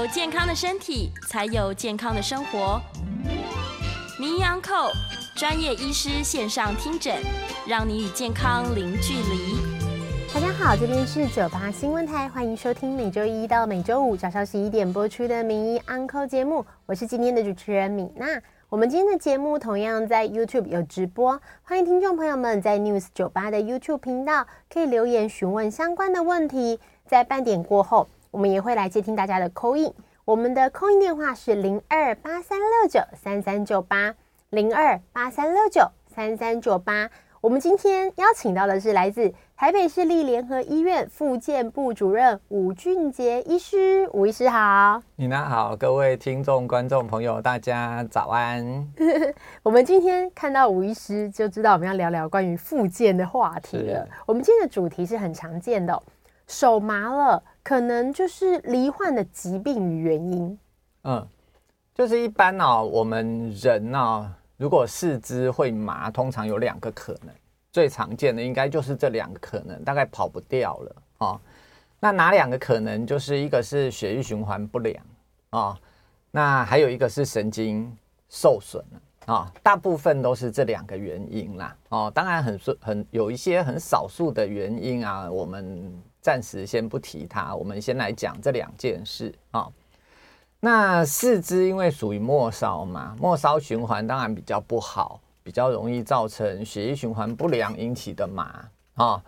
[0.00, 2.80] 有健康的身体，才有健康的生活。
[4.18, 4.90] 名医安扣
[5.36, 7.18] 专业医师线上听诊，
[7.68, 9.58] 让你与健康零距离。
[10.32, 18.40] 大家好，这边是九八新闻台，欢迎收听每周一到每周五早上十一点播出的名医安扣节目，我是今天的主持人米娜。
[18.70, 28.08] 我们今天的节目同样在 YouTube 有直播，欢迎听众朋友们在 News 九八的 YouTube 频道可以留言询问相关的问题，在半点过后。
[28.30, 29.92] 我们也会来接听大家的 call in，
[30.24, 34.14] 我们的 call in 电话是零二八三六九三三九八
[34.50, 37.10] 零二八三六九三三九八。
[37.40, 45.02] 我们今天邀请到的是来自台北市立联合医院复健部主任吴俊杰医师，吴医师好。
[45.16, 48.86] 你呢好，各位听众观众朋友，大家早安。
[49.64, 54.06] 我们今天看到吴医师，就知道我们要聊聊关于复健的话题了。
[54.26, 56.02] 我们今天的主题是很常见的哦。
[56.46, 60.58] 手麻了，可能就是罹患的疾病与原因。
[61.04, 61.24] 嗯，
[61.94, 67.32] 就是一般呢、哦，我们人呢、哦，如果四肢会麻，通常有两个可能，
[67.70, 71.40] 最常见的应该就是这两个可能，大概跑不掉了哦。
[72.00, 73.06] 那哪两个可能？
[73.06, 74.96] 就是一个是血液循环不良
[75.50, 75.78] 啊、哦，
[76.32, 77.96] 那还有一个是神经
[78.28, 81.76] 受损了啊、大部分都是这两个原因啦。
[81.90, 86.02] 哦，当然很很有一些很少数的原因啊，我们。
[86.20, 89.68] 暂时先不提它，我们先来讲这两件事啊、
[90.60, 99.22] 那四肢因为属于末梢嘛，末梢循环当然比较不好，比较容易造成血液循环不良引起的麻啊、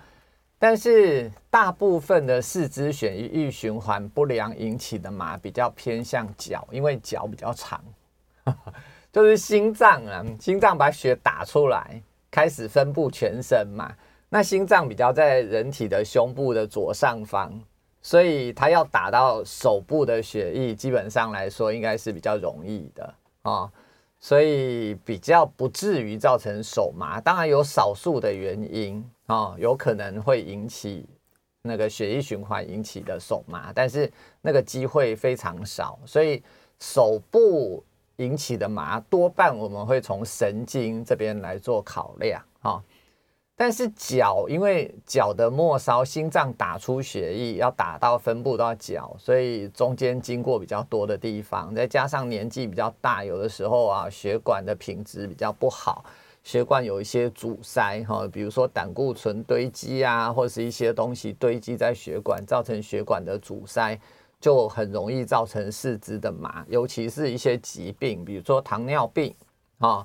[0.58, 7.82] 但是大部分的四肢血液循环不良引起的麻比较偏向脚，因为脚比较长，
[9.10, 13.90] 就是心脏啊，心脏把血打出来，开始分布全身嘛。
[14.34, 17.52] 那心脏比较在人体的胸部的左上方，
[18.00, 23.70] 所以它要打到手部的血液，基本上来说应该是比较容易的啊、
[24.18, 27.20] 所以比较不至于造成手麻。
[27.20, 31.06] 当然有少数的原因啊、有可能会引起
[31.60, 34.10] 那个血液循环引起的手麻，但是
[34.40, 35.98] 那个机会非常少。
[36.06, 36.42] 所以
[36.78, 37.84] 手部
[38.16, 42.82] 引起的麻，多半我们会从神经这边来做考量啊。
[43.54, 56.04] 但是脚，因为脚的末梢心脏打出血液要打到分布到脚，所以中间经过比较多的地方，再加上年纪比较大，有的时候啊血管的品质比较不好，
[56.42, 63.96] 血管有一些阻塞哈，比如说胆固醇堆积啊，或是一些东西堆积在血管，造成血管的阻塞，
[64.40, 69.32] 就很容易造成四肢的麻，尤其是一些疾病，比如说糖尿病
[69.78, 70.04] 啊。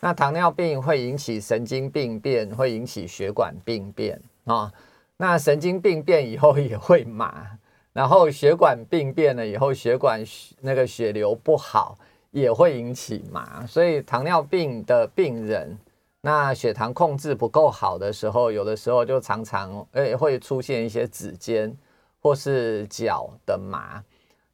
[0.00, 4.72] 那糖尿病会引起神经病变，会引起血管病变啊、
[5.16, 7.58] 那神经病变以后也会麻，
[7.92, 10.22] 然后血管病变了以后，血管
[10.60, 11.96] 那个血流不好
[12.30, 13.66] 也会引起麻。
[13.66, 15.76] 所以糖尿病的病人，
[16.20, 21.74] 那血糖控制不够好的时候，有的时候就常常诶会出现一些指尖
[22.20, 24.04] 或是脚的麻。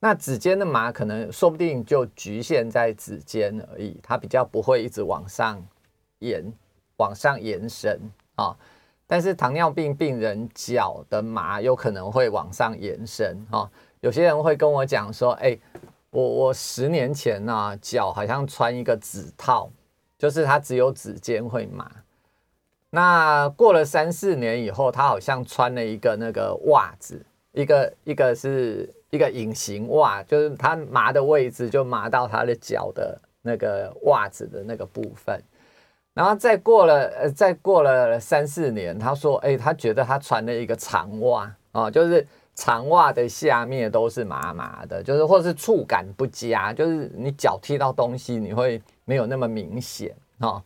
[0.05, 5.65] 那指尖的麻可能说不定就局限在指尖而已，它比较不会一直往上
[6.19, 6.45] 延、
[6.97, 8.01] 往上延伸
[8.35, 8.53] 啊、
[9.07, 13.71] 但是糖尿病病人脚的麻有可能会往上延伸啊、哦。
[14.01, 15.57] 有些人会跟我讲说：“哎，
[16.11, 19.71] 我我十年前呢、脚好像穿一个指套，
[20.19, 21.89] 就是它只有指尖会麻。
[22.91, 35.39] 那过了三四年以后，他好像穿了一个那个袜子，一个一个是。”一个隐形袜，就是他麻的位置就麻到他的脚的那个袜子的那个部分，
[36.15, 50.63] 然后再过了呃，再过了三四年，他说，哎，他觉得他穿了一个长袜啊，就是长袜的下面都是麻麻的，就是或是触感不佳，就是你脚踢到东西你会没有那么明显啊。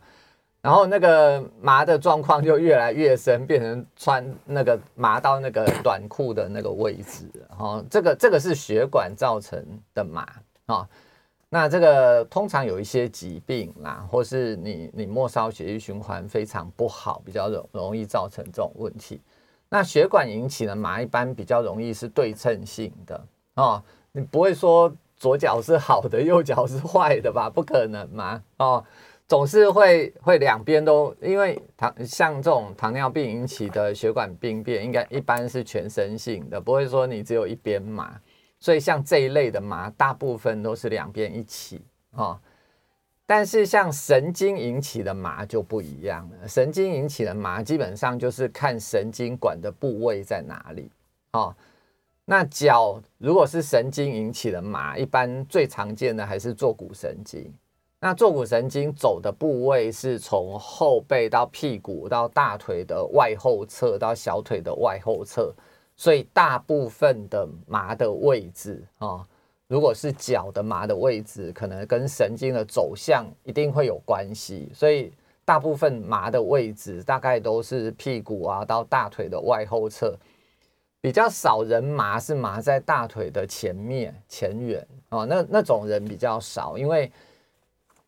[0.67, 7.23] 然后那个麻的状况就越来越深，变成穿那个麻到那个短裤的那个位置，
[7.57, 10.27] 哈，这个这个是血管造成的麻
[10.65, 10.85] 啊。
[11.47, 19.21] 那这个通常有一些疾病啦，或是你你末梢血液循环非常不好，比较容容易造成这种问题。
[19.69, 23.81] 那血管引起的麻一般比较容易是对称性的哦，
[24.11, 27.49] 你不会说左脚是好的，右脚是坏的吧？
[27.49, 28.83] 不可能嘛哦。
[29.27, 38.17] 总是会会两边都，因为糖像这种糖尿病引起的血管病变，应该一般是全身性的，不会说你只有一边麻。
[38.59, 41.81] 所以像这一类的麻，大部分都是两边一起
[42.11, 42.39] 啊。
[43.25, 50.89] 但是像神经引起的麻就不一样了，神经引起的麻基本上就是看神经管的部位在哪里
[51.33, 51.53] 哦。
[52.23, 57.53] 那脚如果是神经引起的麻，一般最常见的还是坐骨神经。
[57.99, 65.51] 那坐骨神经走的部位是从后背到屁股到大腿的外后侧到小腿的外后侧，
[65.95, 69.25] 所以大部分的麻的位置啊，
[69.67, 74.69] 如果是脚的麻的位置，可能跟神经的走向一定会有关系。
[74.75, 75.11] 所以
[75.43, 80.15] 大部分麻的位置大概都是屁股啊到大腿的外后侧，
[81.01, 87.11] 比较少人麻是麻在大腿的前面前缘哦，那那种人比较少，因为。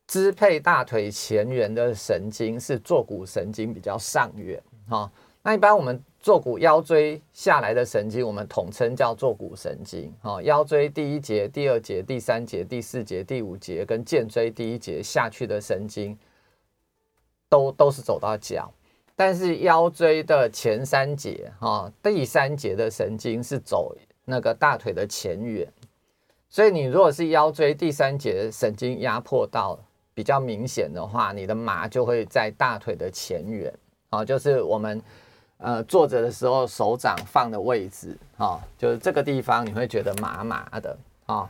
[0.10, 5.10] 支配大腿前缘的神经是坐骨神经比较上缘哈，
[5.44, 10.42] 那一般我们坐骨腰椎下来的神经，我们统称叫坐骨神经哈。
[10.42, 16.18] 腰椎第一节、第二节、第三节、第四节、第五节跟荐椎第一节下去的神经，
[17.48, 18.74] 都都是走到脚，
[19.16, 23.96] 但是腰椎的前三节哈，第三节的神经是走
[24.26, 25.72] 那个大腿的前缘，
[26.50, 29.86] 所以你如果是腰椎第三节神经压迫到了。
[30.20, 33.74] 比较明显的话，你的麻就会在大腿的前缘，
[34.10, 35.02] 啊，就是我们
[35.60, 41.50] 呃坐着的时候手掌放的位置，啊，就是这个地方你会觉得麻麻的，啊，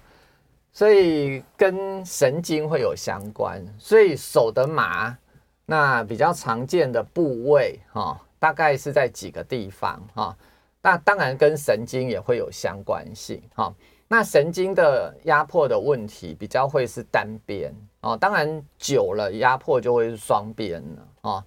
[0.71, 5.17] 所以跟神经会有相关，所以手的麻，
[5.65, 10.37] 那比较常见的部位，哈，大概是在几个地方，哈，
[10.79, 13.73] 那当然跟神经也会有相关性，哈。
[14.11, 17.71] 那神经的压迫的问题比较会是单边
[18.01, 21.43] 哦，当然久了压迫就会是双边了哦。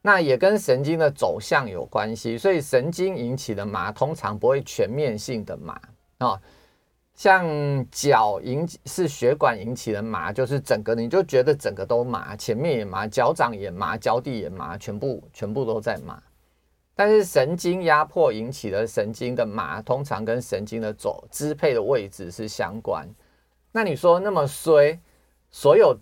[0.00, 5.80] 那也跟神经的走向有关系，所以神经引起的麻通常不会全面性的麻
[6.20, 6.40] 哦。
[7.16, 7.44] 像
[7.90, 16.22] 脚引起是血管引起的麻，就是整个你就觉得整个都麻，前面也麻，脚掌也麻，脚底也麻，全部全部都在麻。
[16.94, 23.08] 但是神经压迫引起的神经的麻，通常跟神经的走支配的位置是相关。
[23.72, 24.96] 那你说那么衰，
[25.50, 25.96] 所有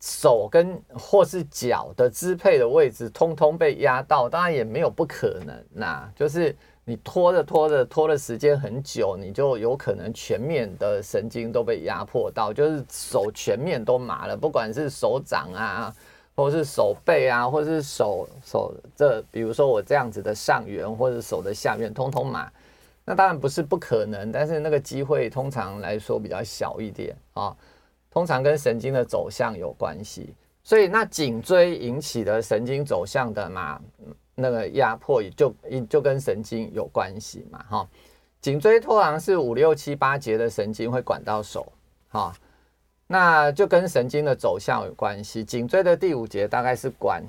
[0.00, 6.10] 手跟或是脚的支配的位置通通被压到，当然也没有不可能呐。
[6.14, 6.54] 就是
[6.84, 15.94] 你拖着拖着拖的时间很久，你就有可能全面的神经都被压迫到，就是手全面都麻了，不管是手掌啊。
[16.36, 22.50] 或是手背啊，或是手手这，比如说我这样子的上缘，或者手的下面，通通麻。
[23.04, 27.54] 那当然不是不可能，但是那个机会通常来说比较小一点啊。
[28.10, 33.80] 通常跟神经的走向有关系，所以那颈椎引起的神经走向的麻，
[34.34, 35.54] 那个压迫也就
[35.88, 37.88] 就跟神经有关系嘛，哈。
[38.40, 41.72] 颈椎通常是五六七八节的神经会管到手，
[42.08, 42.32] 哈。
[43.06, 45.44] 那就跟神经的走向有关系。
[45.44, 47.22] 颈椎的第五节大概是管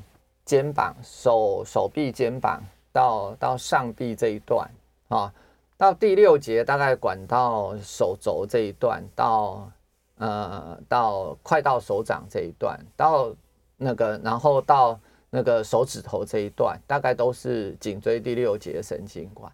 [0.45, 2.63] 肩膀、手手臂、肩膀
[2.93, 4.69] 到到上臂这一段
[5.09, 5.31] 啊，
[5.77, 9.69] 到第六节大概管到手肘这一段，到
[10.17, 13.35] 呃到快到手掌这一段，到
[13.75, 14.97] 那个然后到
[15.29, 19.51] 那个手指头这一段，大概都是颈椎第六节神经管。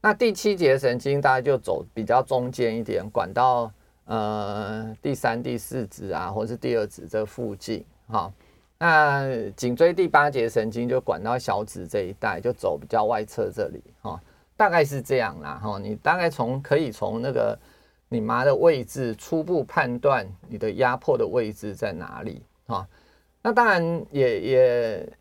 [0.00, 3.70] 那第七节神经大概就走比较中间一点，管到。
[4.10, 8.28] 呃，第三、第四指啊，或是第二指这附近，哈，
[8.76, 14.20] 那颈椎第八节神经就管到小指这一带，就走比较外侧这里，哈，
[14.56, 17.56] 大概是这样啦，哈，你大概从可以从那个
[18.08, 22.84] 你麻的位置初步判断你的压迫的位置在哪里，哈，
[23.40, 25.12] 那当然也也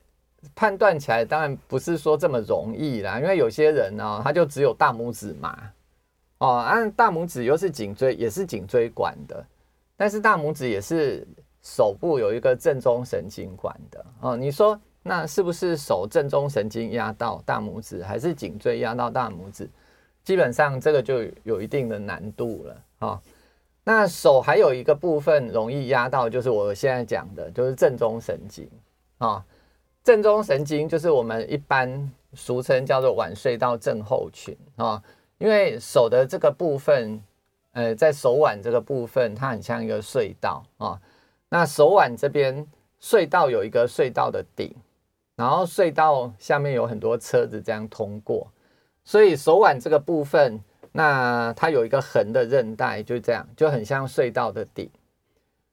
[0.55, 5.71] 判断起来，当然不是说这么容易啦，因为有些人呢，他就只有大拇指麻。
[6.39, 9.45] 哦，按大拇指又是颈椎，也是颈椎管的，
[9.97, 11.27] 但是大拇指也是
[11.61, 14.05] 手部有一个正中神经管的。
[14.21, 19.69] 哦，你说那是不是手正中神经压到大拇指，还是颈椎压到大拇指？
[20.23, 22.83] 基本上这个就有一定的难度了。
[22.99, 23.19] 哦，
[23.83, 28.65] 那手还有一个部分容易压到，就是我现在讲的，就是正中神经。
[29.17, 29.43] 啊，
[30.05, 34.57] 正中神经就是我们一般俗称叫做腕隧道症候群。
[34.77, 35.03] 啊。
[35.39, 37.21] 因为手的这个部分
[37.71, 40.99] 呃，在手腕这个部分，它很像一个隧道啊。
[41.49, 42.67] 那手腕这边
[43.01, 44.75] 隧道有一个隧道的顶，
[45.35, 48.51] 然后隧道下面有很多车子这样通过，
[49.03, 50.59] 所以手腕这个部分，
[50.91, 54.89] 那它有一个横的韧带，就这样，就很像隧道的顶。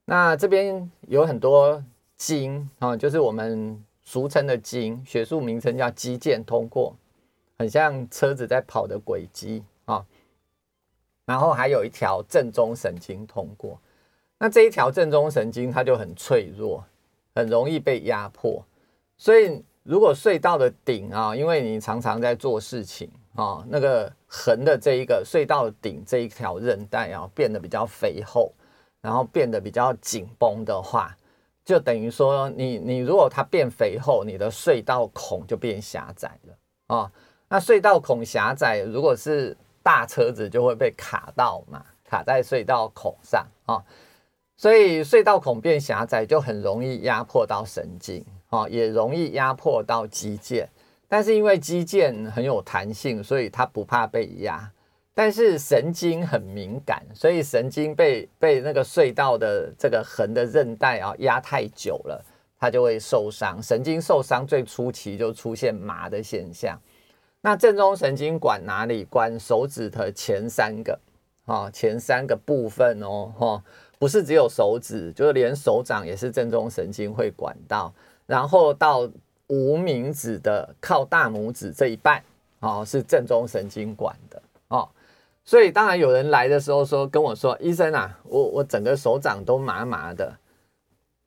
[0.05, 1.83] 那这边有很多
[2.17, 6.95] 筋啊，就是我们俗称的筋，学术名称叫肌腱通过，
[7.59, 10.05] 很像车子在跑的轨迹啊。
[11.25, 13.81] 然后还有一条正中神经通过，
[14.39, 16.85] 那这一条正中神经它就很脆弱，
[17.35, 18.65] 很容易被压迫。
[19.19, 28.53] 所以如果隧道的顶啊，因为你常常在做事情啊，那个横的这一个隧道顶这一条韧带啊，变得比较肥厚，
[29.01, 31.17] 然后变得比较紧绷的话，
[31.65, 37.11] 就等于说你你如果它变肥厚，你的隧道孔就变狭窄了啊。
[37.49, 43.83] 那隧道孔狭窄，如果是大车子就会被卡到嘛，卡在隧道孔上啊，
[44.57, 50.67] 所以隧道孔变狭窄就很容易压迫到神经啊，也容易压迫到肌腱。
[51.09, 54.69] 但是因为肌腱很有弹性，所以它不怕被压。
[55.15, 62.23] 但是神经很敏感，所以神经被被那个隧道的这个横的韧带啊压太久了，
[62.59, 63.62] 它就会受伤。
[63.62, 66.76] 神经受伤最初期就出现麻的现象。
[67.47, 69.05] 那正中神经管哪里？
[69.05, 70.99] 管手指的前三个，
[71.45, 73.62] 啊，前三个部分哦，哈，
[74.00, 77.95] 不是只有手指，就是连手掌也是正中神经会管到，
[78.26, 79.09] 然后到
[79.47, 82.21] 无名指的靠大拇指这一半，
[82.59, 84.88] 哦，是正中神经管的，哦，
[85.45, 90.37] 所以当然有人来的时候说跟我说，医生啊，我我整个手掌都麻麻的，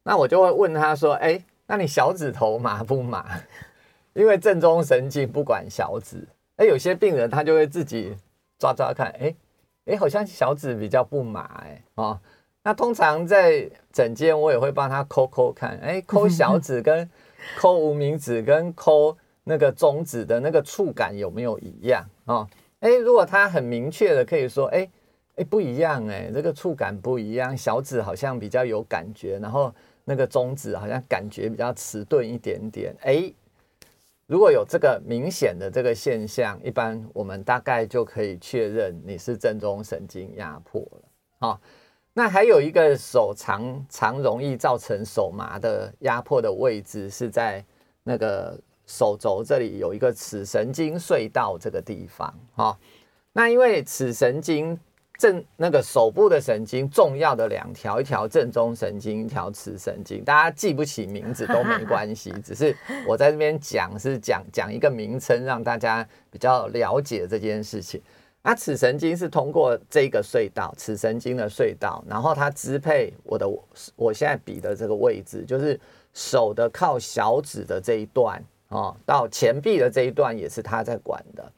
[0.04, 3.26] 那我就会问他说，哎，那你小指头麻不麻？
[4.14, 8.16] 因为正中神经不管小指，哎，有些病人他就会自己
[8.58, 9.34] 抓抓看，哎，
[9.86, 12.20] 哎，好像小指比较不麻，哎，哦，
[12.64, 17.10] 那通常在诊间我也会帮他抠抠看，哎，抠小指跟
[17.58, 22.48] 抠无名指跟抠那个中指的那个触感有没有一样哦？
[22.80, 24.90] 哎，如果他很明确的可以说，哎，
[25.36, 29.74] 哎，不一样，哎，这个触感不一样，小指好像比较有感觉，然后
[30.04, 33.32] 那个中指好像感觉比较迟钝一点点，哎。
[34.30, 41.02] 如果有这个明显的这个现象，一般我们大概就可以确认你是正中神经压迫了。
[41.40, 41.60] 好，
[42.14, 47.66] 那还有一个手常常容易造成手麻的压迫的位置是在
[48.04, 48.56] 那个
[48.86, 52.32] 手肘这里有一个尺神经隧道这个地方。
[52.54, 52.78] 好，
[53.34, 54.80] 那因为尺神经。
[55.20, 60.24] 正那个手部的神经重要的两条，一条正中神经，一条尺神经。
[60.24, 62.74] 大家记不起名字都没关系， 只是
[63.06, 68.02] 我在这边讲是讲讲一个名称，让大家比较了解这件事情。
[68.42, 73.46] 那尺神经是通过这个隧道，尺神经的隧道，然后它支配我的
[73.98, 75.78] 我现在比的这个位置，就是
[76.14, 81.52] 手的靠小指的这一段哦，到前臂的这一段也是它在管的，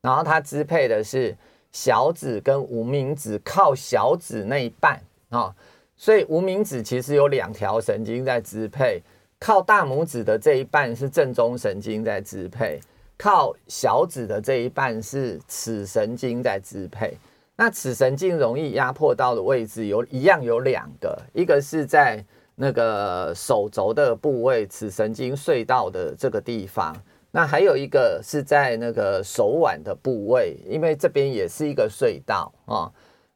[0.00, 1.36] 然后它支配的是。
[1.72, 5.00] 小指跟无名指靠小指那一半
[5.30, 5.54] 啊，
[5.96, 9.02] 所以无名指其实有两条神经在支配，
[9.38, 12.78] 靠大拇指的这一半是正中神经在支配，
[13.16, 17.16] 靠小指的这一半是尺神经在支配。
[17.56, 22.22] 那尺神经容易压迫到的位置有一样有两个，一个是在
[22.54, 26.94] 那个手肘的部位，尺神经隧道的这个地方。
[27.34, 32.92] 那还有一个是在那个手腕的部位，因为这边也是一个隧道啊。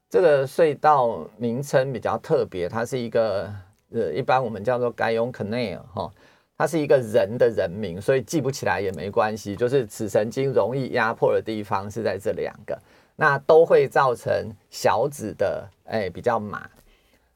[0.09, 3.51] 这个隧道名称比较特别，它是一个
[3.91, 6.09] 呃，一般我们叫做 Guillaume Canal 哈，
[6.57, 9.55] 它是一个人的人名，所以记不起来也没关系。
[9.55, 12.79] 就是尺神经容易压迫的地方是在这两个，
[13.15, 16.69] 那都会造成小指的哎比较麻。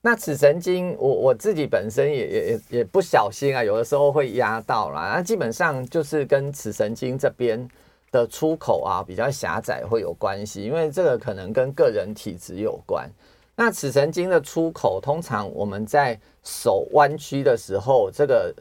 [0.03, 5.13] 那尺神经，我我自己本身也也也也不小心啊，有的时候会压到啦。
[5.15, 7.69] 那基本上就是跟尺神经这边
[8.11, 13.07] 的出口啊比较狭窄会有关系，因为这个可能跟个人体质有关。
[13.55, 18.51] 那尺神经的出口，通常我们在手弯曲的时候，这个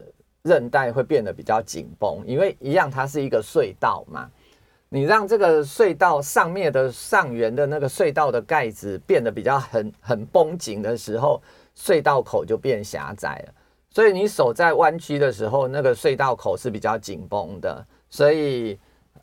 [0.43, 4.29] 韧带会变得比较紧绷，因为一样它是一个隧道嘛。
[4.93, 11.41] 你让这个隧道上面的上缘的那个隧道的盖子变得比较很很绷紧的时候，
[11.73, 13.53] 隧道口就变狭窄了。
[13.89, 18.77] 所以你手在弯曲的时候，那个隧道口是比较紧绷的，所以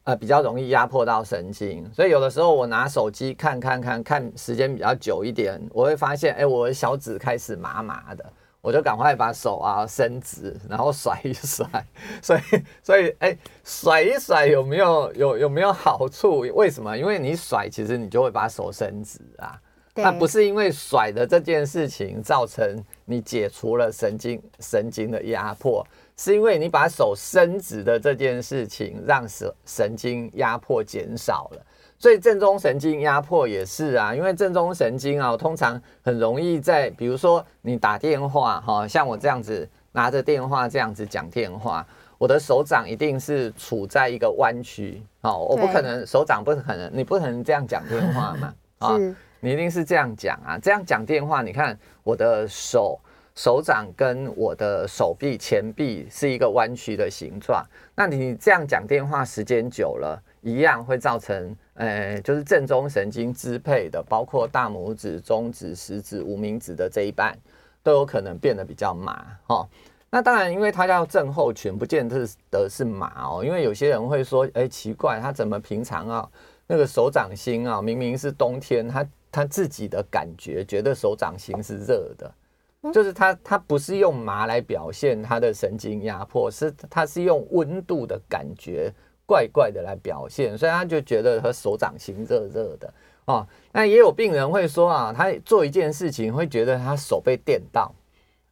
[0.05, 1.87] 呃比较容易压迫到神经。
[1.93, 8.25] 所以有的时候我拿手机看看看看时间比较久一点，我会发现，哎，我的小指开始麻麻的。
[8.61, 11.67] 我就赶快把手啊伸直，然后甩一甩，
[12.21, 12.41] 所以
[12.83, 16.41] 所以哎，甩一甩有没有有有没有好处？
[16.55, 16.97] 为什么？
[16.97, 19.61] 因为你甩，其实你就会把手伸直啊。
[19.95, 22.65] 那不是因为甩的这件事情造成
[23.05, 25.85] 你解除了神经神经的压迫，
[26.17, 31.67] 是因为你把手伸直的这件事情让神神经压迫减少了。
[31.99, 41.85] 所以正中神经压迫也是啊，因为正中神经啊，通常很容易在，比如说你打电话哈，像我这样子拿着电话这样子讲电话，
[42.17, 48.97] 我的手掌一定是处在一个弯曲哦，我不可能手掌不可能，你不可能这样讲电话嘛啊，
[49.41, 52.97] 你一定是这样讲啊，这样讲电话，你看我的手
[53.35, 57.65] 手掌跟我的手臂前臂是一个弯曲的形状，
[57.97, 61.57] 那你这样讲电话时间久了，一样会造成。
[61.75, 67.39] 呃，就是正中神经支配的，包括大拇指、中指、食指、无名指的这一半，
[67.85, 69.65] 都有可能变得比较麻哦。
[70.11, 73.45] 那当然，因为它叫症候群，不见得得是麻哦。
[73.45, 76.29] 因为有些人会说，哎，奇怪，他怎么平常啊，
[76.67, 88.93] 那个手掌心啊，明明是冬天，他他自己的感觉觉得手掌心是热的，就是他他不是用麻来表现他的神经压迫，是他是用温度的感觉。
[89.29, 92.95] 怪怪的来表现，所以他就觉得他手掌心热热的
[93.27, 93.47] 哦。
[93.71, 97.93] 那也有病人会说啊，他做一件事情会觉得他手被电到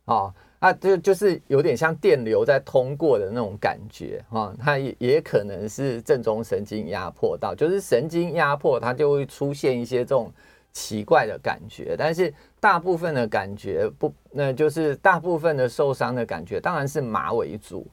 [0.04, 4.54] 哦，啊，就就是有点像电流在通过的那种感觉啊。
[4.60, 10.30] 他也也可能是正中神经压迫到，就是神经压迫，它就会出现一些这种
[10.74, 11.96] 奇怪的感觉。
[11.96, 17.86] 但是大部分的感觉不，那就是大部分的受伤的感觉，当然是麻为主。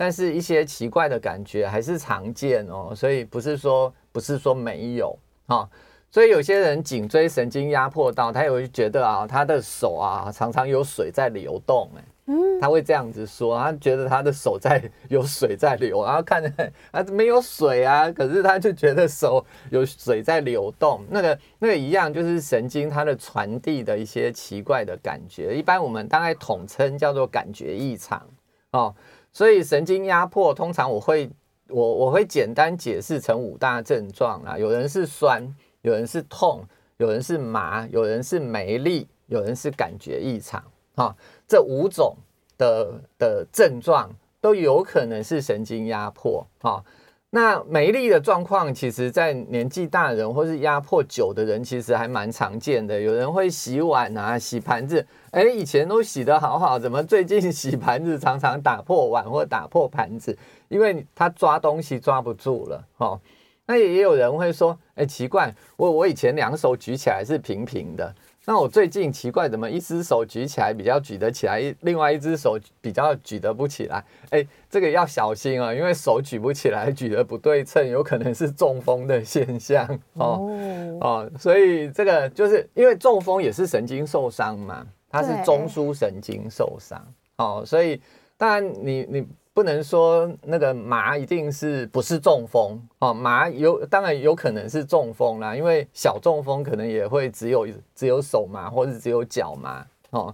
[0.00, 5.68] 但是一些奇怪的感觉还是常见哦，所以不是说不是说没有啊，
[6.08, 16.50] 所以有些人颈椎神经压迫到，他也会觉得啊，他的手啊常常有水在流动，哎，嗯，他会这样子说，他觉得他的手在有水在流，然后看着
[16.92, 28.24] 啊没有水啊，可是他就觉得手有水在流动，那个那个一样就是神经它的传递的一些奇怪的感觉，一般我们大概统称叫做感觉异常
[28.70, 28.94] 哦。
[29.32, 31.30] 所以神经压迫，通常我会
[31.68, 36.64] 我我会简单解释成五大症状啊，有人是酸，有人是痛，
[36.96, 40.62] 有人是麻，有人是没力，有人是感觉异常，
[40.96, 41.14] 哈，
[41.46, 42.16] 这五种
[42.56, 46.82] 的的症状都有可能是神经压迫，啊。
[47.30, 52.98] 那没力的状况，其实在年纪大人或是压迫久的人，其实还蛮常见的。
[52.98, 60.36] 有人会洗碗啊、洗盘子，哎，以前都洗得好好，怎么最近洗盘子常常打破碗或打破盘子？
[60.68, 63.20] 因为他抓东西抓不住了，哦。
[63.66, 68.14] 那也有人会说，哎，奇怪，我我以前两手举起来是平平的。
[68.44, 74.02] 那我最近奇怪，怎么一只手举起来比较举得起来，另外一只手比较举得不起来？
[74.30, 80.58] 哎，这个要小心啊，因为手举不起来，举得不对称，有可能是中风的现象哦
[81.00, 81.30] 哦。
[81.38, 86.98] 所以这个就是因为中风也是神经受伤嘛，它是中枢神经受伤
[87.36, 88.00] 哦，所以
[88.36, 89.26] 当然你你。
[89.58, 100.32] 不能说那个麻一定是不是中风哦，麻有当然有可能是中风啦，因为小中风可能也会只有只有手麻或者只有脚麻哦，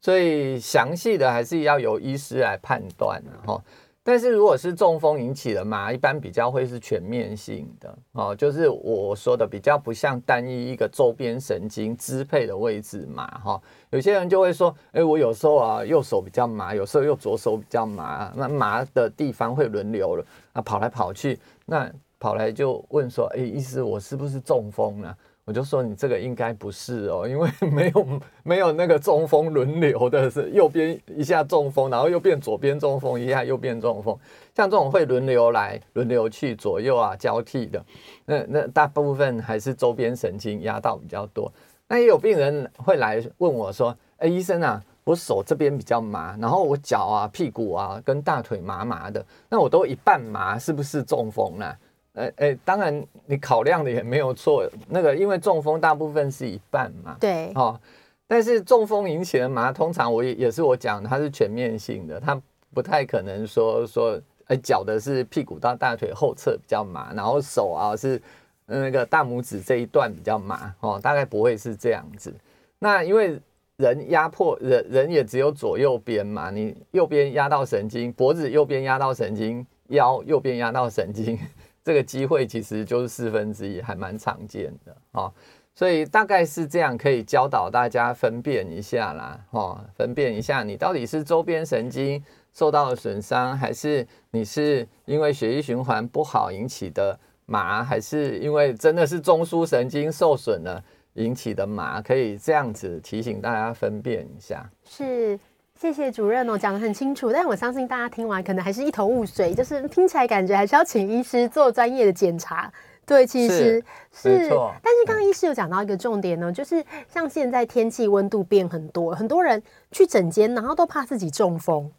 [0.00, 3.62] 所以详细的还是要由医师来判断的哈。
[4.04, 13.62] 但是如果是中风引起的麻，一般比较会是全面性的哦，就是我说的比较不像单一一个周边神经支配的位置麻哈。
[13.90, 21.88] 有些人就会说，哎，我有时候啊右手比较麻，有时候又左手比较麻，那麻的地方会轮流了啊，跑来跑去，那
[22.18, 25.16] 跑来就问说，哎，意思，我是不是中风了？
[25.44, 34.16] 我就说你这个应该不是哦，因为 没有没有那个中风轮流的，是右边一下中风，然后又变左边中风，一下又变中风，
[34.54, 37.84] 像这种会轮流来轮流去左右啊交替的，
[38.24, 41.52] 那那大部分还是周边神经压到比较多。
[41.88, 51.74] 那也有病人会来问我说，哎，医生啊，我手这边比较麻，然后我脚啊、屁股啊跟大腿麻麻的，那我都一半麻，是不是中风呢？
[52.14, 57.80] 哎哎，当然你考量的也没有错，那个因为中风大部分是一半嘛，对，哦，
[58.26, 62.38] 但是中风引起的麻，通常我也也是我讲它是全面性的，它
[62.74, 68.20] 不太可能说说，哎，脚的是屁股到大腿后侧比较麻，然后手啊是
[68.66, 72.34] 那个大拇指这一段比较麻，哦，大概不会是这样子。
[72.78, 73.40] 那因为
[73.76, 81.38] 人压迫人人也只有左右边嘛，你右边压到神经，脖子右边压到神经，腰右边压到神经。
[81.84, 85.32] 这个机会其实就是四分之一，还蛮常见的哦，
[85.74, 100.82] 所以大概是这样，可以教导大家分辨一下啦，哦，分辨一下你到底是周边神经受到了损伤，还是你是因为血液循环不好引起的麻，还是因为真的是中枢神经受损了
[101.14, 104.70] 引起的麻，可以这样子提醒大家分辨一下。
[104.84, 105.38] 是，
[105.82, 107.32] 谢谢主任哦，讲得很清楚。
[107.32, 112.72] 但我相信大家听完可能还是一头雾水，就是听起来感觉还是要请医师做专业的检查。
[113.04, 121.90] 对，其实是，是但是刚刚医师有讲到一个重点呢，就是像现在天气温度变很多，很多人去诊间，然后都怕自己中风。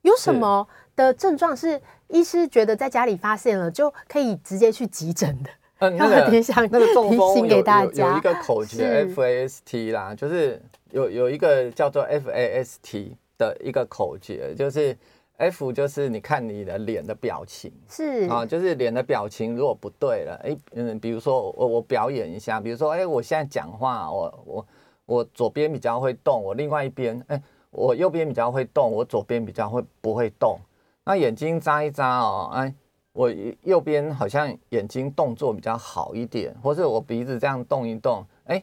[0.00, 1.78] 有什么的症状是
[2.08, 5.50] 医师觉得在家里发现了就可以直接去急诊的？
[5.80, 10.60] 嗯，那个提醒那个中风给大家有，有一个口诀 FAST 啦，就是
[10.92, 14.96] 有有一个叫做 FAST 的一个口诀，就是
[15.36, 24.66] F 就是你看你的脸的表情是啊，就是脸的表情如果不对了，哎，嗯，比如说我我表演一下，比如说哎，我现在讲话，我我
[25.06, 27.42] 我左边比较会动，我另外一边哎。
[27.72, 30.58] 我右边比较会动，我左边比较会不会动。
[31.04, 32.74] 那眼睛眨一眨哦，哎，
[33.12, 33.30] 我
[33.62, 38.60] 右边好像眼睛动作比较好一点，或者我鼻子这样动一动，哎，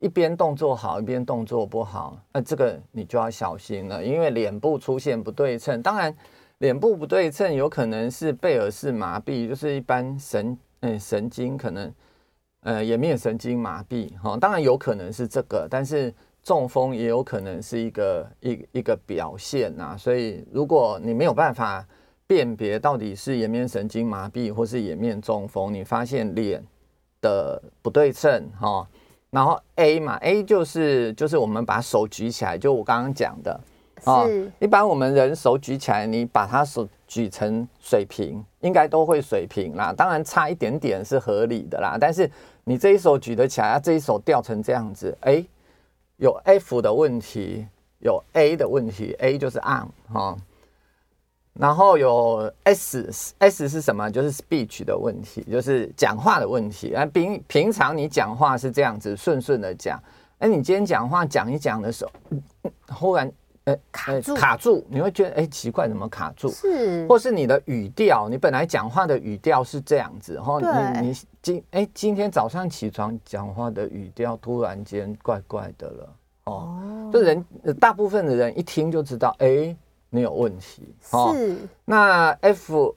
[0.00, 5.80] 一边动作好，一边动作不好，那这个你就要小心了，因为脸部出现不对称。
[5.80, 6.14] 当然，
[6.58, 11.94] 脸部不对称有可能是贝尔氏麻痹，就是一般神嗯神经可能
[12.62, 16.12] 呃颜面神经麻痹哈，当然有可能是这个，但是。
[16.42, 21.86] 中风也有可能是一个一一个表现呐，所以如果你没有办法
[22.26, 26.64] 辨别到底是颜面神经麻痹或是颜面中风，你发现脸
[27.20, 28.88] 的不对称哈，
[29.30, 33.60] 然后 A 嘛，A 就是就是我们把手举起来，就我刚刚讲的
[34.04, 34.26] 啊，
[34.58, 42.30] 一般我们人手举起来，你把它手举成水平，应该都会水平啦，当然差一点点是合理的啦，但是
[42.64, 45.44] 你这一手举得起来，这一手掉成这样子，哎。
[46.22, 47.66] 有 F 的问题，
[48.00, 50.36] 有 A 的问题，A 就是 arm 哈，
[51.54, 54.10] 然后有 S，S 是什么？
[54.10, 56.94] 就是 speech 的问题，就是讲话的问题。
[56.94, 60.02] 啊，平平常你讲话是这样子顺顺的讲，
[60.38, 63.30] 哎，你今天讲话讲一讲的时候，忽然
[63.64, 66.50] 呃卡住卡住，你会觉得哎奇怪，怎么卡住？
[66.50, 70.66] 是，或是你的语调，你本来讲话的语调是这样子，然后你
[71.00, 71.16] 你。
[71.42, 77.42] 今哎，今天早上起床讲话的语调突然间怪怪的了哦，就人
[77.80, 79.74] 大部分的人一听就知道，哎，
[80.10, 81.32] 你有问题哦。
[81.34, 82.94] 是，那 F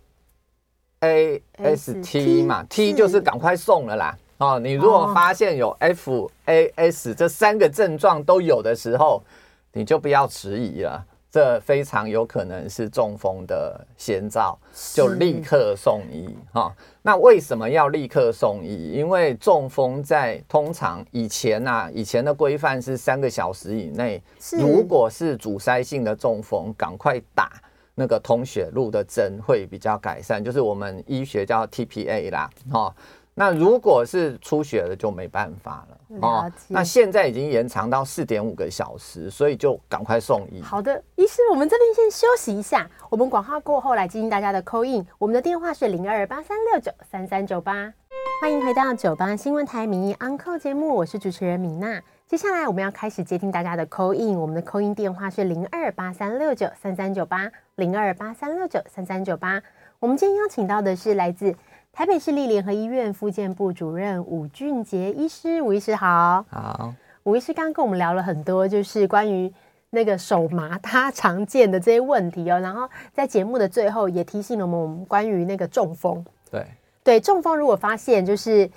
[0.99, 4.59] A S T 嘛，T 就是赶快送了啦哦。
[4.59, 9.23] 你如果发现有 F A S 这三个症状都有的时候，
[9.71, 11.05] 你就不要迟疑了。
[11.33, 14.55] 这非常有可能是中风的先兆，
[14.93, 16.71] 就立刻送医哈。
[17.01, 18.91] 那为什么要立刻送医？
[18.91, 27.51] 因为中风在通常以前啊，以前的规范是三个小时以内，如果是阻塞性的中风，赶快打
[27.95, 32.95] 那个通血路的针会比较改善，就是我们医学叫 TPA 啦，哈。
[33.35, 36.51] 那如果是出血了，就没办法了哦。
[36.67, 40.61] 那现在已经延长到四点五个小时，所以就赶快送医。
[40.61, 42.87] 好的，医师，我们这边先休息一下。
[43.09, 47.91] 我们广告过后来进行大家的 call in，我们的电话是零二八三六九三三九八。
[48.39, 51.99] 欢迎回到九八新闻台名医 Uncle 节目，我是主持人米娜。
[52.27, 59.59] 接下来我们要开始接听大家的 call in，我们的 call in 电话是零二八三六九三三九八零二八三六九三三九八。
[59.99, 61.55] 我们今天邀请到的是来自。
[61.95, 66.43] 台北市立联合医院复健部主任伍俊杰医师，伍医师好。
[66.49, 69.53] 好，伍医师刚刚跟我们聊了很多，就是关于
[69.91, 72.59] 那个手麻他常见的这些问题哦。
[72.59, 76.25] 然后在节目的最后也提醒了我们关于那个中风。
[76.49, 76.65] 对
[77.03, 78.67] 对，中风如果发现就是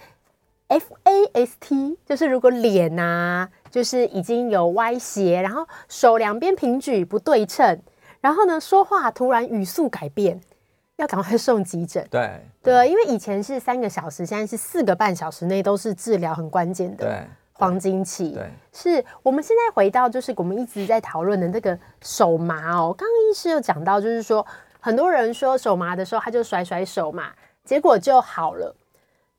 [0.68, 7.80] FAST，就是如果脸呐、啊，就是已经有歪斜，然后手两边平举不对称，
[8.20, 10.38] 然后呢说话突然语速改变。
[10.96, 12.06] 要赶快送急诊。
[12.10, 18.32] 对对，因为以前是三个小时，现在是四个半小时内都是治疗很关键的黄金期。
[18.32, 22.94] 对，是我们现在回到就是我们一直在讨论的那个手麻哦。
[22.96, 24.46] 刚刚医师有讲到，就是说
[24.80, 27.32] 很多人说手麻的时候，他就甩甩手嘛，
[27.64, 28.74] 结果就好了。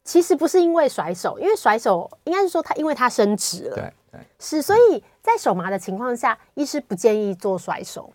[0.04, 3.76] 其实不是因为甩手，因为甩手应该是说他因为他伸直了。
[3.76, 8.14] 对对，是，所以在手麻的情况下，医师不建议做甩手。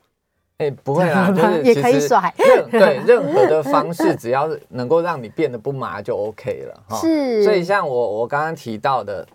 [0.70, 2.32] 不会啦，就是也可以甩。
[2.38, 6.96] 任对任何的方式，只要能够让你变得不麻就 OK 了哈。
[6.98, 9.26] 是，所以像我我刚刚提到的，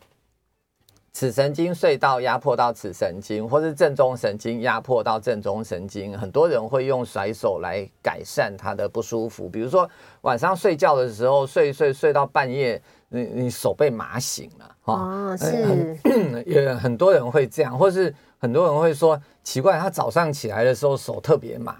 [1.14, 9.50] 尺神经隧道压迫到尺神经，或是正中神经压迫到正中神经，很多人会用甩手来改善他的不舒服。
[9.50, 9.90] 比如说
[10.22, 14.94] 晚上睡觉的时候，睡一睡睡到半夜，你你手被麻醒了哈。
[14.94, 15.98] 哦，是，
[16.46, 18.14] 也很多人会这样，或是。
[18.40, 21.76] 很多人会说奇怪，他早上起来的时候手特别麻，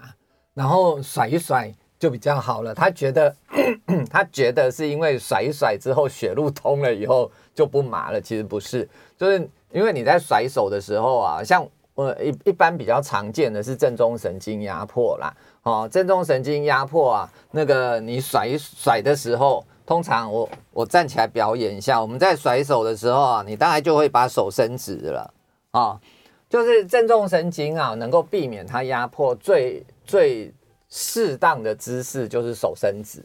[0.54, 2.74] 然后甩一甩就比较好了。
[2.74, 3.34] 他觉得
[4.10, 25.34] 他觉得是因为甩一甩之后血路通了以后就不麻了，其实不是，就是因为你在甩手的时候啊，像我一一般比较常见的是正中神经压迫啦，哦，正中神经压迫啊，那个你甩一甩的时候，通常我我站起来表演一下，我们在甩手的时候啊，你大概就会把手伸直了
[25.72, 26.00] 啊。
[26.48, 30.50] 就是正中神经啊，能够避免它压迫最最
[30.88, 33.22] 适当的姿势就是手伸直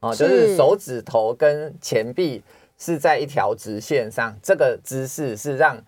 [0.00, 2.42] 啊，就是手指头跟前臂
[2.78, 5.78] 是在一条直线上，这个姿势是让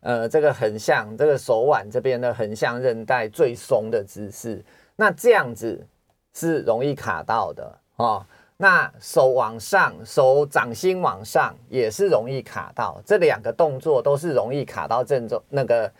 [0.00, 4.62] 呃这个横向这个手腕这边的横向韧带最松的姿势。
[4.94, 5.86] 那这样子
[6.34, 8.26] 是容易卡到的啊。
[8.58, 15.90] 那手往上，手掌心往上也是容易卡到，这两个动作都是容易卡到正中那个。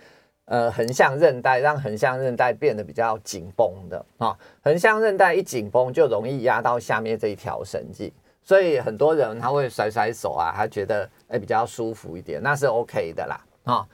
[0.46, 8.10] 呃，横向韧带让横向韧带变得比较紧绷的啊，横向韧带一紧绷就容易压到下面这一条神经，
[8.44, 13.86] 所以很多人他会甩甩手啊，他觉得哎比较舒服一点，那是 OK 的啦啊。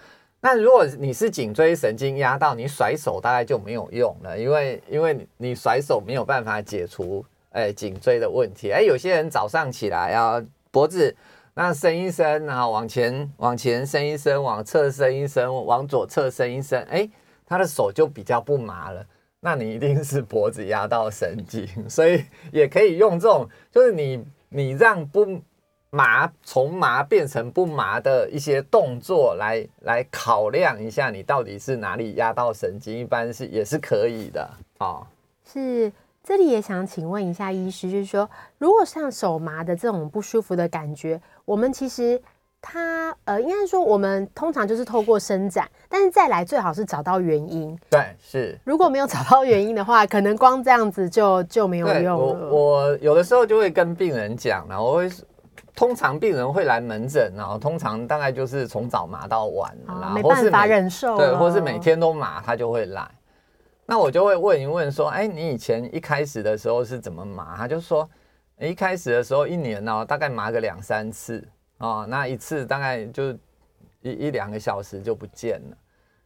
[0.42, 8.70] 那如果你是颈椎神经压到，你甩手大概就没有用了，因为因为你甩手没有办法解除哎颈椎的问题。
[8.70, 11.16] 哎，有些人早上起来啊，脖子。
[11.54, 17.06] 那伸一伸，然后往前往前伸一伸，往侧伸一伸，往左侧伸一伸，哎，
[17.44, 19.04] 他的手就比较不麻了。
[19.40, 25.42] 那你一定是脖子压到神经， 所以也可以用这种，就是你你让不
[25.90, 35.06] 麻从麻变成不麻的一些动作来来考量一下，你到底是哪里压到神经，一般是也是可以的、哦。
[35.44, 35.92] 是。
[36.24, 42.20] 这里也想请问一下医师，就是说，如果像手麻的这种不舒服的感觉，我们其实
[42.60, 47.76] 它呃，应该说我们通常就是透过伸展，但是再来最好是找到原因。
[47.90, 48.58] 对，是。
[48.64, 52.48] 如果没有找到原因的话，可能光这样子就就没有用了。
[52.48, 55.10] 我我有的时候就会跟病人讲了，我会
[55.74, 63.08] 通常病人会来门诊，然后通常大概就是从早麻到晚了，啊，没办法忍受，对，或是每天都麻，他就会来。
[63.84, 67.56] 那我就会问一问说，哎，你以前一开始的时候是怎么麻？
[67.56, 68.08] 他就说，
[68.58, 71.46] 一开始的时候一年呢，大概麻个两三次
[71.78, 73.32] 啊，那一次大概就
[74.02, 75.76] 一一两个小时就不见了。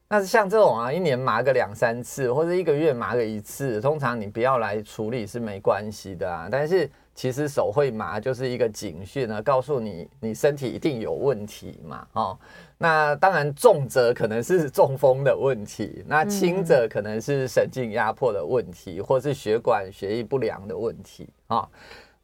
[0.08, 6.48] 那像这种啊，一年麻个两三次，或者一个月麻个一次，通常你不要来处理是没关系的啊。
[6.48, 12.38] 但是其实手会麻就是一个警讯呢，告诉你你身体一定有问题嘛，哦。
[12.78, 21.68] 那当然，重则可能是中风的问题，那轻则可能是神经压迫的问题，或是血管血液不良的问题啊。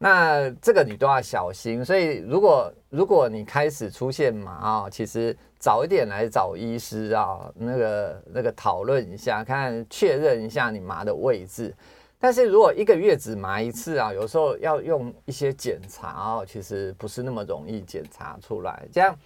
[0.03, 1.83] 那这个你都要小心。
[1.83, 11.73] 所以，如果如果你开始出现麻啊，其实早一点来找医师啊，那个那个讨论一下，看确认一下你麻的位置。
[12.19, 18.85] 但是如果一个月只麻一次啊，有时候要用一些检查啊，其实不是那么容易检查出来。
[18.91, 19.17] 这样。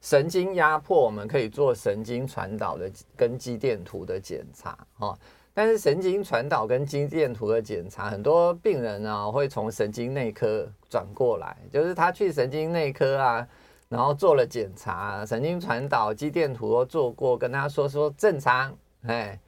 [0.00, 5.18] 神经压迫，我们可以做神经传导的跟肌电图的检查哦，
[5.54, 13.48] 但是神经传导跟肌电图的检查，很多病人呢会从神经内科转过来，就是他去神经内科啊，
[13.88, 19.38] 然后做了检查，神经传导、肌电图都做过，跟他说说正常，哎，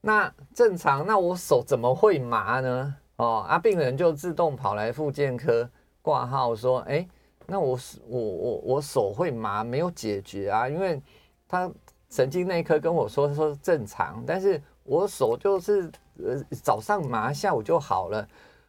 [0.00, 2.94] 那正常，那我手怎么会麻呢？
[3.16, 5.68] 哦，啊，病人就自动跑来复健科
[6.02, 7.08] 挂号说，哎。
[7.44, 11.02] 那我我我我手会麻，没有解决啊，因为
[11.48, 11.70] 他
[12.08, 15.90] 神经内科跟我说说正常，但是我手就是
[16.22, 18.28] 呃早上麻，下午就好了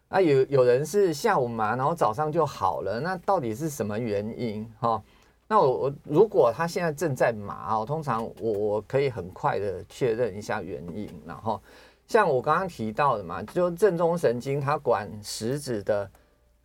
[0.09, 0.21] 啊。
[0.21, 5.01] 有有人是下午麻，然后早上就好了，那到底是什么原因哈？
[5.47, 11.61] 那我我如果他现在正在麻哦，通常我我可以很快的确认一下原因，然后
[12.07, 16.09] 像我刚刚提到的嘛，就正中神经它管食指的。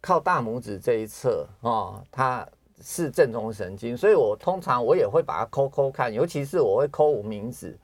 [0.00, 2.46] 靠大拇指这一侧哦，它
[2.80, 7.76] 是正中神经，所以我通常我也会把它抠抠看，尤其是我会抠无名指，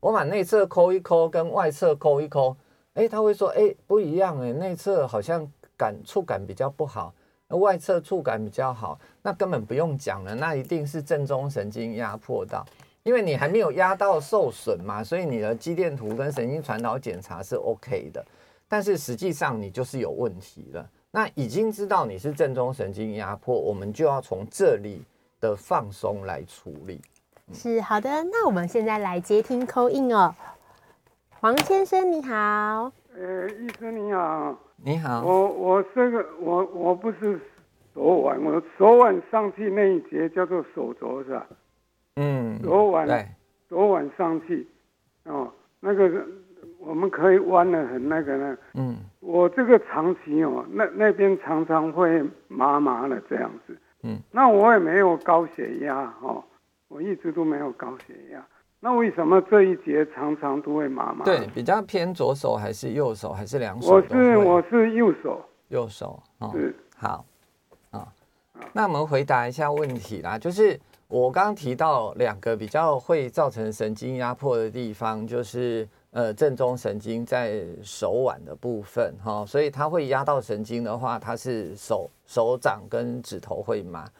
[0.00, 2.56] 我把内侧抠一抠，跟外侧抠一抠，
[2.94, 7.14] 哎，他会说，哎，不一样哎，内侧好像感触感比较不好，
[7.48, 12.64] 外侧触感比较好，那根本不用讲了，那一定是正中神经压迫到，
[13.02, 18.24] 因为你还没有压到受损嘛，所以你的肌电图跟神经传导检查是 OK 的，
[18.68, 20.88] 但是实际上你就是有问题了。
[21.10, 25.02] 那已经知道你是正中神经压迫，我们就要从这里
[25.40, 27.00] 的放松来处理。
[27.52, 30.34] 是好的，那我们现在来接听 call in 哦，
[31.40, 32.92] 黄先生你好。
[33.14, 34.56] 呃，医生你好。
[34.76, 35.22] 你好。
[35.22, 37.38] 我我这个我我不是
[37.94, 41.46] 手腕，我手腕上去那一节叫做手肘是吧？
[42.16, 42.58] 嗯。
[42.62, 43.06] 手腕。
[43.06, 43.26] 对。
[43.68, 44.66] 手腕上去，
[45.24, 46.10] 哦，那个
[46.78, 48.56] 我们可以弯的很那个呢。
[48.74, 48.96] 嗯。
[49.18, 53.76] 我这个长期哦，那那边常常会麻麻的这样子。
[54.02, 56.42] 嗯，那我也没有高血压哦，
[56.90, 58.46] 我一直都没有高血压。
[58.80, 61.24] 那为什么这一节常常都会麻麻？
[61.24, 63.92] 对，比较偏左手还是右手还是两手？
[63.92, 65.40] 我是我是右手。
[65.68, 67.24] 右手哦，是好
[67.90, 68.08] 啊。
[68.72, 75.88] 那我们回答一下问题啦，就是我刚刚提到两个比较会造成神经压迫的地方，就是。
[76.12, 84.10] 呃，正中神经在手腕的部分，哈，所以它会压到神经的话，它是手手掌跟指头会麻。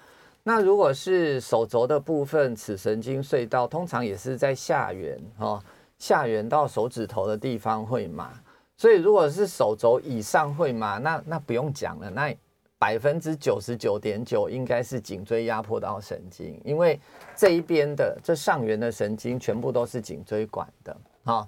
[0.42, 5.62] 那如果是手肘的部分，尺神经隧道通常也是在下缘，哦，
[5.98, 8.32] 下缘到手指头的地方会麻。
[8.76, 12.34] 所以如果是手肘以上会麻，那那不用讲了，那
[12.78, 16.98] 百分之九十九点九应该是颈椎压迫到神经，因为
[17.36, 21.46] 这一边的这上缘的神经全部都是颈椎管的，哈。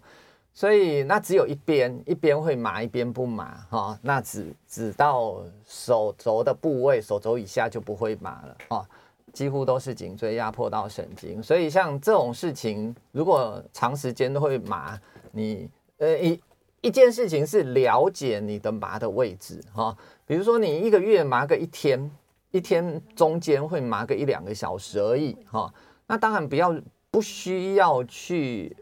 [0.55, 3.99] 所以那只有一边，一边会麻，一边不麻，哈。
[4.03, 8.87] 那只只到手肘的部位，手肘以下就不会麻了，啊。
[9.33, 11.43] 几乎都是颈椎压迫到神经。
[11.43, 16.38] 所以像这种事情，如果长时间都会麻，你呃一
[16.83, 19.97] 一件事情是了解你的麻的位置，哈。
[20.27, 22.11] 比如说你一个月麻个一天，
[22.51, 25.73] 一天中间会麻个一两个小时而已，哈。
[26.07, 26.79] 那当然不要
[27.11, 28.77] 不需要去。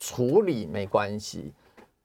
[0.00, 1.52] 处理没关系，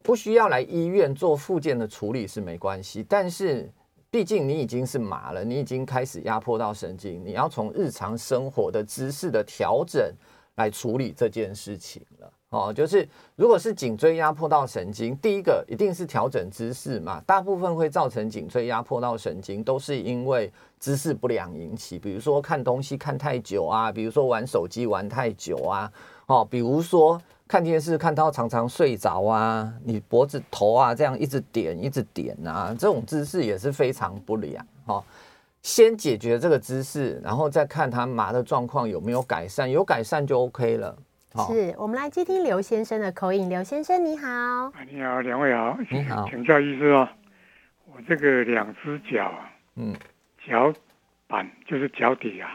[0.03, 3.03] 不需要来医院做复健的处理是没关系。
[3.07, 3.71] 但是，
[4.11, 10.13] 毕竟你已经是麻了，你已经开始压迫到神经，你要从日常生活的姿势的调整
[10.55, 12.31] 来处理这件事情了。
[12.49, 17.21] 哦，就是如果是颈椎压迫到神经，第一个一定是调整姿势嘛。
[17.25, 25.89] 大部分会造成颈椎压迫到神经，都是因为姿势不良引起，比如说看东西看太久啊，比如说玩手机玩太久啊，
[26.27, 27.21] 哦，比如说。
[27.47, 35.03] 看电视看到常常睡着啊，你脖子头啊这样一直点一直点啊，这种姿势也是非常不良哈。
[35.61, 40.97] 先解决这个姿势，然后再看他麻的状况有没有改善，有改善就 OK 了。
[41.47, 44.71] 是我们来接听刘先生的口音，刘先生你好。
[44.89, 47.07] 你好，两位好，你好，请教医师哦。
[47.85, 49.31] 我这个两只脚，
[49.75, 49.93] 嗯，
[50.47, 50.73] 脚
[51.27, 52.49] 板就是脚底啊，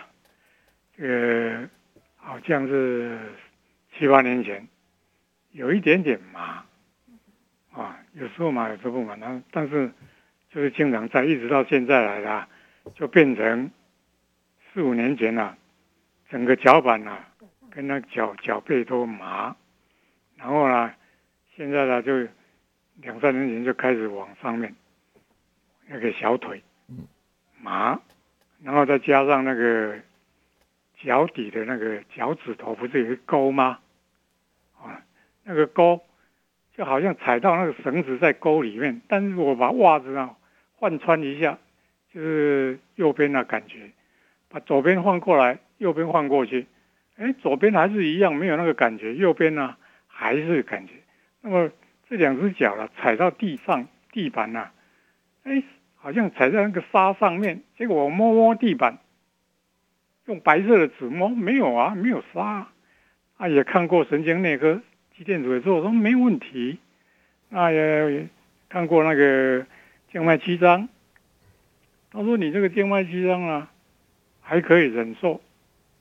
[0.97, 1.69] 这个
[2.17, 3.19] 好像是
[3.97, 4.67] 七八年前。
[5.53, 6.65] 有一点点麻，
[7.73, 9.91] 啊，有时候麻，有时候不麻，那但是
[10.51, 12.49] 就是经常在，一直到现在来了，
[12.95, 13.71] 就变成
[14.73, 15.57] 四五年前了，
[16.29, 17.29] 整个脚板啊，
[17.71, 19.57] 跟那脚脚背都麻，
[20.37, 20.93] 然后呢，
[21.57, 22.13] 现在呢就
[23.03, 24.75] 两三年前就开始往上面
[25.89, 26.63] 那个小腿
[27.61, 28.01] 麻，
[28.63, 29.99] 然后再加上那个
[31.03, 33.81] 脚底的那个脚趾头不是有一个沟吗？
[35.51, 36.01] 那个沟
[36.77, 40.37] 就好像踩到那个绳子在沟里面，但是我把袜子啊
[40.77, 41.59] 换穿一下，
[42.15, 43.91] 就是右边的感觉，
[44.49, 46.67] 把左边换过来，右边换过去，
[47.17, 49.75] 哎，左边还是一样没有那个感觉，右边呢
[50.07, 50.93] 还是感觉。
[51.41, 51.69] 那么
[52.09, 54.71] 这两只脚了踩到地上地板呐，
[55.43, 55.65] 哎，
[55.97, 58.99] 好像踩在那个沙上面，结果我摸摸地板，
[60.27, 62.69] 用白色的纸摸，没有啊，没有沙。
[63.37, 64.83] 啊，也看过神经内科。
[65.25, 66.79] 电子做说没问题，
[67.49, 68.29] 那也
[68.69, 69.67] 看过那个
[70.13, 70.89] 静脉曲张，
[72.11, 73.71] 他说你这个静脉曲张啊
[74.41, 75.41] 还可以忍受，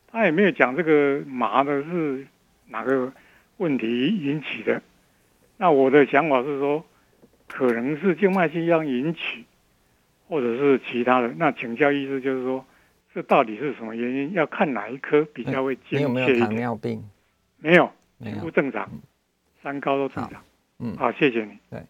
[0.08, 2.25] 他也没有讲这个麻的是
[2.67, 3.12] 哪个
[3.58, 4.82] 问题引起的。
[5.58, 6.86] 那我的想法是说，
[7.47, 9.45] 可能是静脉曲张引起，
[10.27, 11.27] 或者是其他的。
[11.38, 12.65] 那请教医师就是说，
[13.13, 14.34] 这到底是什么原因？
[14.34, 15.99] 要看哪一科比较会精确一点？
[15.99, 17.03] 你有没有糖尿病？
[17.58, 17.91] 没有，
[18.23, 18.89] 全部正常。
[19.62, 20.41] 三高都正常，
[20.80, 21.52] 嗯，好，谢谢你。
[21.69, 21.86] 对，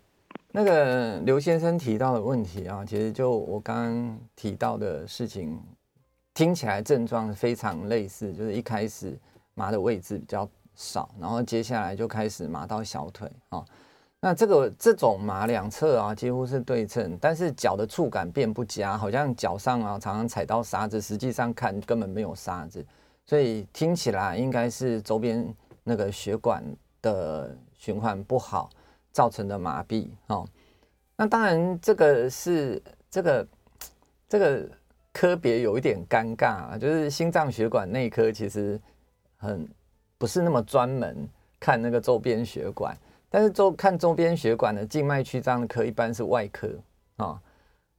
[0.52, 5.62] 那个刘先生提到的问题啊，其实就我刚刚提到的事情，
[6.34, 9.16] 听起来症状非常类似，就是一开始
[9.54, 13.64] 麻的位置比较少，然后接下来就开始麻到小腿啊。
[14.20, 22.84] 那这个这种麻两侧啊，几乎是对称，但是脚的触感变不佳，好像脚上啊常常踩到沙子，实际上看根本没有沙子，
[23.26, 25.48] 所以听起来应该是周边
[25.84, 26.64] 那个血管。
[27.02, 28.70] 的循环不好
[29.12, 30.48] 造成的麻痹哦，
[31.16, 33.48] 那当然这个是这个
[34.28, 34.70] 这个
[35.12, 38.80] 科别有一点尴尬啊，就是心脏血管内科其实
[39.38, 39.68] 很
[40.18, 41.28] 不是那么专门
[41.60, 42.96] 看那个周边血管，
[43.30, 46.68] 但是周看周边血管的静脉曲张的科一般是外科
[47.18, 47.40] 啊、哦，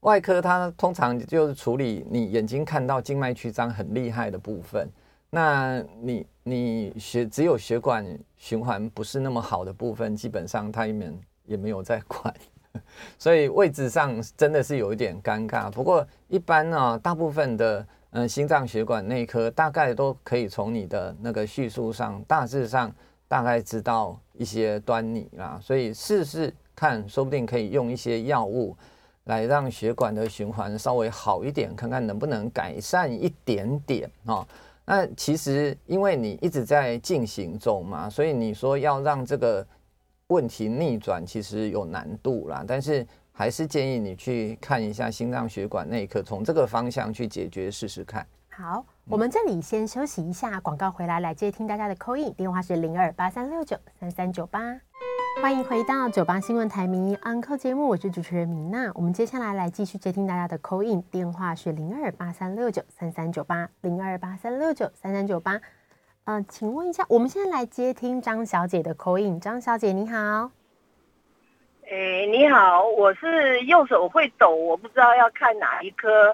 [0.01, 4.89] 外科它通常就是处理你眼睛看到静脉曲张很厉害的部分。
[5.31, 8.05] 那你你血只有血管
[8.37, 11.13] 循环不是那么好的部分，基本上他也没
[11.47, 12.35] 也没有在管
[13.19, 15.71] 所以位置上真的是有一点尴尬。
[15.71, 22.93] 不过一般呢，大部分的嗯心脏血管内科大概都可以从你的那个叙述上，大致上
[23.29, 25.61] 大概知道一些端倪啦。
[25.63, 28.77] 所以试试看，说不定可以用一些药物
[29.25, 34.45] 来让血管的循环稍微好一点，看看能不能改善一点点啊。
[34.85, 39.67] 那其实因为你一直在进行中嘛，所以你说要让这个
[40.27, 42.65] 问题逆转，其实有难度啦。
[42.67, 48.27] 但是还是建议你去看一下心脏血管内科，从这个方向去解决试试看。
[48.49, 54.81] 好，我们这里先休息一下，广告回来来接听大家的 c a in，电话是零二八三六九三三九八。
[55.43, 58.93] 欢迎回到九八新闻台名医 Uncle 节目，我是主持人米娜。
[58.95, 65.61] 我们接下来来继续接听大家的 call in，电话是零二八三六九三三九八零二八三六九三三九八。
[66.25, 69.41] 呃，请问一下，我们现在来接听张小姐的 call in。
[69.41, 70.53] 张小姐你好，
[71.91, 76.33] 哎，你好，我是右手会抖，我不知道要看哪一科。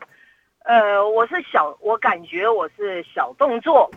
[0.66, 3.88] 呃，我是小，我感觉我是小动作，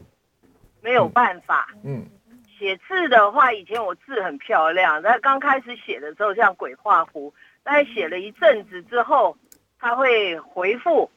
[0.82, 1.68] 没有办法。
[1.84, 2.06] 嗯。
[2.30, 9.38] 嗯写字的话，以前我字很漂亮，但刚开始写的时候像鬼画符，但是写了一阵子之后，
[9.80, 11.10] 他会回复。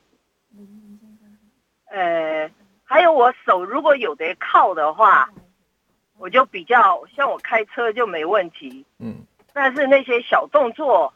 [1.87, 2.49] 呃，
[2.85, 5.31] 还有我手如果有得靠的话，
[6.17, 8.87] 我就比较像我开车就没问题。
[8.99, 11.13] 嗯，但是那些小动作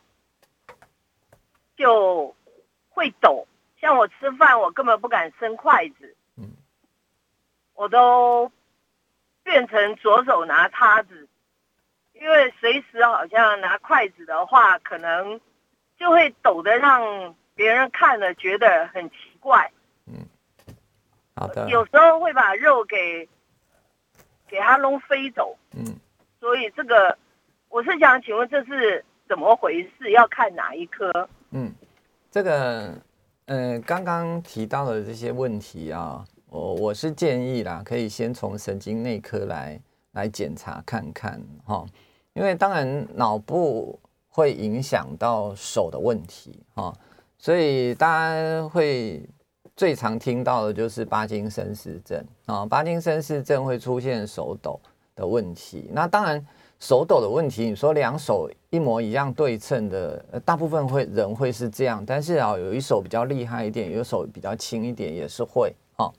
[1.77, 2.35] 就
[2.89, 3.47] 会抖，
[3.87, 6.17] 像我吃饭，我根本不敢伸筷子。
[6.37, 6.51] 嗯，
[7.75, 8.51] 我都。
[9.47, 11.29] 变成左手拿叉子，
[12.15, 15.41] 因为随时好像拿筷子的话，可能
[15.97, 19.71] 就会抖得让别人看了觉得很奇怪。
[20.07, 20.27] 嗯，
[21.37, 21.71] 好的。
[21.71, 23.29] 有时候会把肉给
[24.49, 25.57] 给它弄飞走。
[25.71, 25.95] 嗯，
[26.41, 27.17] 所以这个
[27.69, 30.11] 我是想请问这是怎么回事？
[30.11, 31.29] 要看哪一颗？
[31.53, 31.73] 嗯，
[32.33, 33.01] 这个
[33.47, 36.25] 嗯，刚刚提到的这些问题啊。
[36.49, 39.81] 我我是建议啦，可以先从神经内科来
[40.13, 41.85] 来检查看看哈，
[42.35, 46.95] 因为当然脑部会影响到手的问题哈，
[47.37, 49.29] 所以大家会
[49.75, 54.81] 最常听到的就是巴金森氏症啊，巴金森氏症会出现手抖
[55.15, 55.91] 的问题。
[55.93, 56.43] 那当然
[56.79, 65.75] 手抖的问题，你说两手一模一样对称的，大部分会人会是这样，但是啊，有一手比较厉害一点，有一手比较轻一点，也是会。
[65.97, 66.13] 哦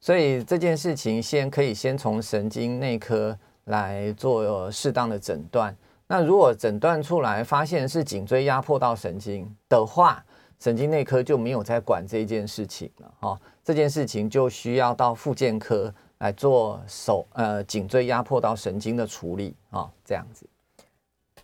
[0.00, 5.74] 所以这件事情先可以先从神经内科来做适当的诊断。
[6.06, 10.22] 那如果诊断出来发现是颈椎压迫到神经的话，
[10.60, 13.40] 神经内科就没有在管这件事情了哈。
[13.64, 15.90] 这件事情就需要到复健科
[16.24, 20.48] 来做手呃颈椎压迫到神经的处理啊，这样子。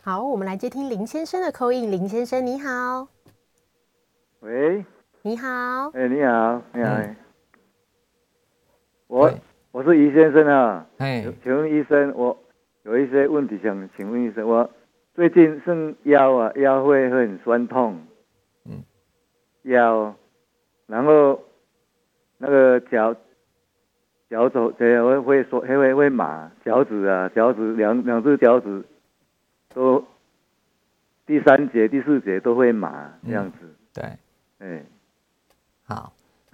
[0.01, 1.93] 好，我们来接听林先生的 call in。
[1.93, 3.07] 林先生你好，
[4.41, 4.83] 喂，
[5.20, 6.95] 你好，哎，你好，你好。
[6.95, 7.16] 嗯
[9.07, 9.31] 我
[9.70, 12.35] 我是于先生啊，哎，请问医生，我
[12.85, 14.49] 有一些问题想请问医生。
[14.49, 14.70] 我
[15.14, 18.01] 最近是腰啊，腰会会很酸痛，
[18.64, 18.83] 嗯，
[19.64, 20.14] 腰，
[20.87, 21.39] 然后
[22.39, 23.14] 那个脚
[24.31, 28.85] 脚走这会会说会会会麻，脚趾啊脚趾两两只脚趾
[29.74, 30.03] 都
[31.26, 34.05] 第三节第四节都会麻这样子，嗯、对，
[34.68, 34.85] 哎，
[35.85, 36.12] 好。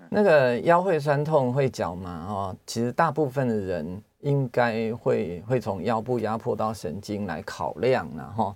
[0.09, 8.55] 那个腰会酸痛会脚麻哦，其实大部分的人应该会会从腰部压迫到神经来考量了哈。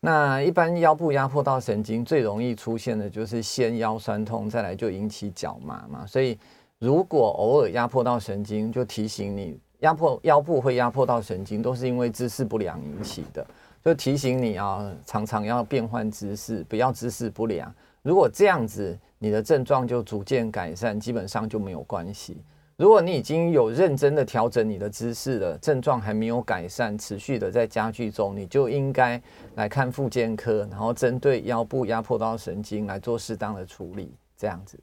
[0.00, 6.04] 那一般腰部压迫到神经最容易出现的就是先腰酸痛，再来就引起脚麻嘛。
[6.04, 6.38] 所以
[6.80, 13.46] 如果偶尔压迫到神经，就提醒你压迫腰部会压迫到神经，都是因为姿势不良引起的，
[13.84, 17.70] 就提醒你啊，常常要变换姿势，不要姿势不良。
[18.00, 22.38] 如果这样子，你的症状就逐渐改善，基本上就没有关系。
[22.78, 29.20] 如果你已经有认真的调整你的姿势了，症状还没有改善，持续的在加剧中，你就应该
[29.54, 34.78] 来看复健科，然后针对腰部压迫到神经来做适当的处理，这样子。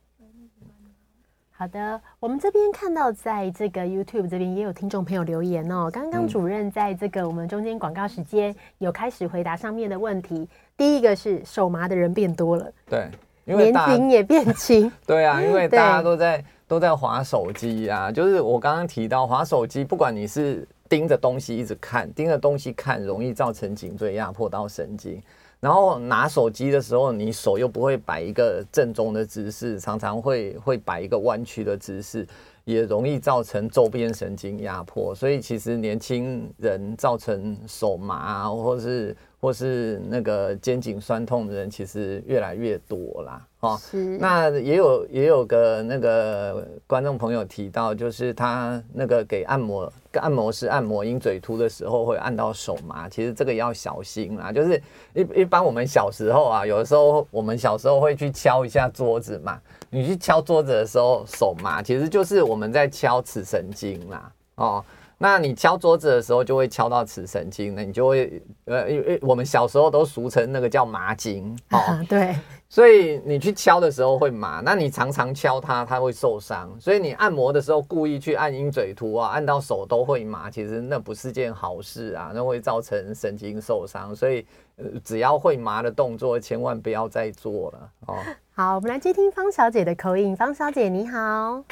[1.59, 5.89] 好的，我们这边看到，在这个 YouTube 这边也有听众朋友留言哦。
[5.91, 10.47] 刚刚主任在这个我们中间广告时间有开始回答上面的问题。
[10.77, 13.09] 第一个是手麻的人变多了，对。
[13.45, 18.11] 因为年龄也变轻， 对啊，因为大家都在都在划手机啊。
[18.11, 25.19] 就是我刚刚提到划手机，不管你是盯着东西一直看，盯着东西看，容易造成颈椎压迫到神经。
[25.59, 32.27] 然后拿手机的时候，你手又不会摆一个正宗的姿势，常常会会摆一个弯曲的姿势，
[32.63, 35.15] 也容易造成周边神经压迫。
[35.15, 43.47] 所以其实年轻人造成手麻啊，或是 或是那个肩颈酸痛的人，其实越来越多啦。
[43.59, 43.79] 哦，
[44.19, 53.07] 那也有也有个那个观众朋友提到，就是他那个给按摩按摩师按摩鹰嘴凸的时候，会按到手麻。
[53.07, 54.51] 其实这个要小心啦。
[54.51, 54.82] 就是
[55.13, 59.59] 一一般我们小时候啊，有的时候我们小时候会去敲一下桌子嘛。
[59.89, 64.32] 你去敲桌子的时候手麻，其实就是我们在敲齿神经啦。
[64.55, 64.84] 哦。
[65.20, 72.36] 那你敲桌子的时候就会敲到尺神经，那你就会呃，因为我们小时候都俗称那个叫麻筋 哦，对，
[72.70, 84.45] 所以你去敲的时候会麻，那你常常敲它，它会受伤，所以你按摩的时候故意去按鹰嘴突啊，按到手都会麻，其实那不是件好事啊，那会造成神经受伤，所以
[84.76, 88.15] 呃，只要会麻的动作，千万不要再做了哦。
[88.53, 91.63] 好，我们来接听方小姐的口音，方小姐你好。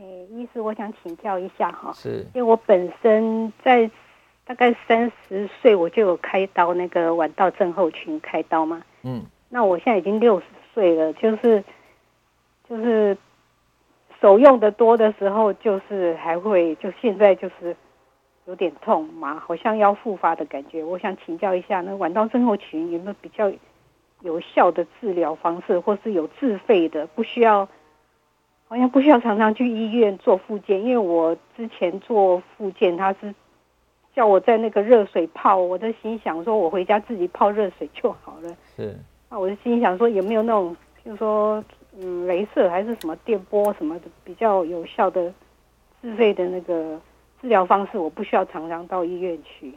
[0.00, 3.90] 诶，医师，我想请教一下哈，是，因为我本身在
[4.46, 11.62] 大概三十岁我就有开刀，那个晚到症候群开刀嘛，嗯，那我现在已经六十岁了，就是
[12.66, 13.14] 就是
[14.22, 17.76] 手用的多的时候，就是还会就现在就是
[18.46, 20.82] 有点痛嘛，好像要复发的感觉。
[20.82, 23.52] 我想请教一下，那晚到症候群有没有比较
[24.22, 27.68] 有效的治疗方式，或是有自费的，不需要？
[28.70, 33.34] 好像不需要常常去医院做复健，因为我之前做复健，他是
[34.14, 38.56] 叫我在那个热水泡，我的心想说，我回家自己泡热水就好了。
[38.76, 38.96] 是，
[39.28, 41.64] 那我就心想说，有没有那种，就是说，
[41.98, 45.34] 嗯，镭射还是什么电波什么的比较有效的
[46.00, 46.96] 自费的那个
[47.40, 49.74] 治疗方式，我不需要常常到医院去。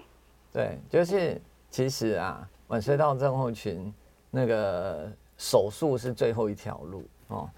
[0.51, 3.91] 对，就是其实啊，晚睡到症候群
[4.29, 7.49] 那个手术是最后一条路哦。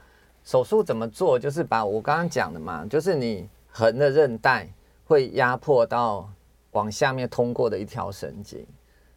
[0.46, 1.38] 手术怎么做？
[1.38, 4.70] 就是把我刚刚讲的嘛，就是你横的韧带
[5.06, 6.30] 会压迫到
[6.72, 8.66] 往下面通过的一条神经。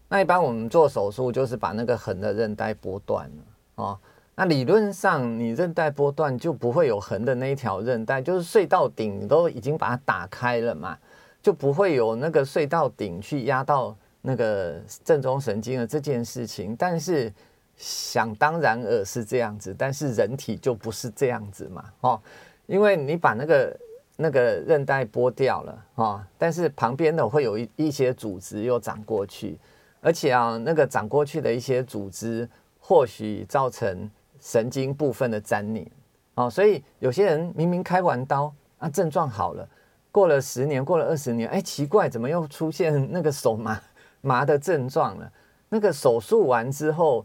[0.08, 3.42] 那一般我们做手术就是把那个横的韧带剥断了
[3.74, 3.98] 哦。
[4.34, 10.96] 那理论上你韧带剥断就不会有横的那一条韧带，就是隧道顶都已经把它打开了嘛，
[11.42, 16.74] 就不会有那个隧道顶去压到那个正中神经的这件事情。
[16.74, 17.30] 但是
[17.78, 22.20] 想当然尔是这样子，但是人体就不是这样子嘛，哦，
[22.66, 23.80] 因为你把那个
[24.16, 29.56] 那个韧带剥掉了，哦，但是旁边的会有一一些组织又长过去，
[30.00, 32.48] 而且啊，那个长过去的一些组织
[32.80, 34.10] 或许造成
[34.40, 35.88] 神经部分的粘连，
[36.34, 39.68] 哦，所以有些人明明开完刀啊，症状好了，
[40.10, 43.80] 过了十年，过了二十年，哎，奇怪，怎么又出现那个手麻
[44.20, 45.32] 麻的症状了？
[45.68, 47.24] 那个手术完之后。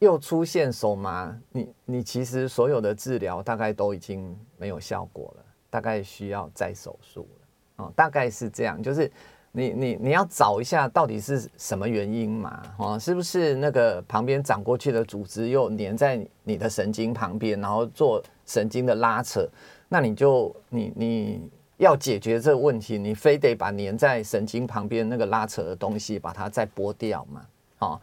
[0.00, 9.10] 又出现手麻，你你其实所有的治疗大概都已经没有效果了，大概需要再手术了哦，大概是这样，就是
[9.52, 19.48] 你你你要找一下到底是什么原因嘛，哦，是不是那个旁边长过去的组织又粘在你的神经旁边，然后做神经的拉扯？
[19.88, 27.46] 那你就你你要解决这个问题，你非得把粘在神经旁边那个拉扯的东西把它再剥掉嘛，
[27.78, 28.00] 哦，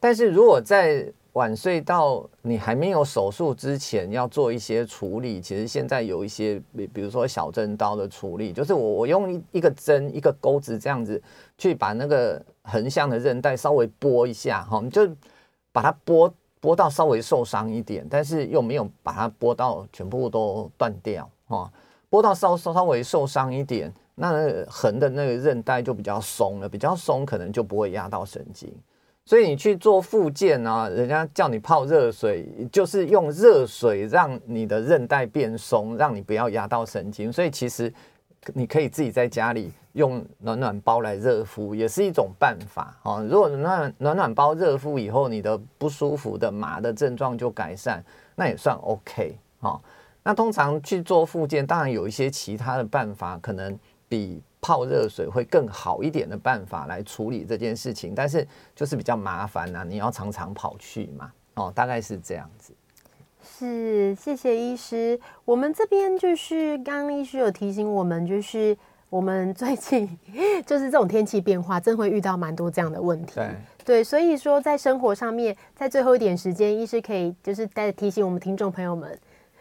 [0.00, 1.06] 但是如果在
[1.36, 11.22] 晚睡到你还没有手术之前要做一些处理，其实现在有一些，比比如说小针刀的处理，就是我我用一一个针一个钩子这样子
[11.58, 15.06] 去把那个横向的韧带稍微拨一下，哈，就
[15.72, 21.70] 把它拨拨到稍微受伤一点，但是又没有把它拨到全部都断掉，哈，
[22.08, 28.72] 拨到稍稍稍微受伤一点，那横的那个韧带就比较松了，比较松可能就不会压到神经。
[29.28, 37.32] 所以你去做复健啊，人家叫你泡热水，就是用热水让你的韧带变松，让你不要压到神经。
[37.32, 37.92] 所以其实
[38.54, 43.20] 你可以自己在家里用暖暖包来热敷，也是一种办法啊。
[43.28, 48.00] 如果暖暖暖包热敷以后，你的不舒服的麻的症状就改善，
[48.36, 49.76] 那也算 OK 啊。
[50.22, 53.76] 那通常去做复健，当然有一些其他的办法，可能
[54.08, 54.40] 比。
[54.66, 58.44] 泡热水会更好一点的办法来处理这件事情，但是
[58.74, 62.72] 就是比较麻烦呐、啊，你要常常跑去嘛，哦，大概是这样子。
[63.40, 65.20] 是，谢谢医师。
[65.44, 68.76] 我们这边就是刚刚医师有提醒我们，就是
[69.08, 70.18] 我们最近
[70.66, 73.36] 就是这种天气变化，真会遇到蛮多这样的问题。
[73.36, 73.54] 对，
[73.84, 79.16] 对，所以说在生活上面，在最后一点时间，医师可以就是再提醒我们听众朋友们。